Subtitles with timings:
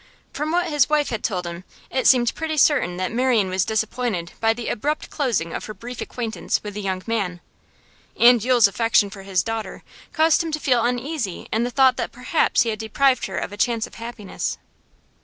[0.33, 4.31] From what his wife had told him it seemed pretty certain that Marian was disappointed
[4.39, 7.39] by the abrupt closing of her brief acquaintance with the young man,
[8.19, 12.11] and Yule's affection for his daughter caused him to feel uneasy in the thought that
[12.11, 14.57] perhaps he had deprived her of a chance of happiness.